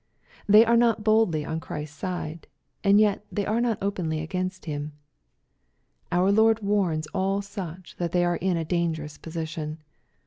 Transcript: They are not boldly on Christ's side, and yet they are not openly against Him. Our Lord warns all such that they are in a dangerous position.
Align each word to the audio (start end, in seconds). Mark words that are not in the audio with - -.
They 0.49 0.65
are 0.65 0.75
not 0.75 1.03
boldly 1.03 1.45
on 1.45 1.59
Christ's 1.59 1.95
side, 1.95 2.47
and 2.83 2.99
yet 2.99 3.23
they 3.31 3.45
are 3.45 3.61
not 3.61 3.77
openly 3.83 4.19
against 4.19 4.65
Him. 4.65 4.93
Our 6.11 6.31
Lord 6.31 6.63
warns 6.63 7.05
all 7.13 7.43
such 7.43 7.97
that 7.97 8.11
they 8.11 8.25
are 8.25 8.37
in 8.37 8.57
a 8.57 8.65
dangerous 8.65 9.19
position. 9.19 9.77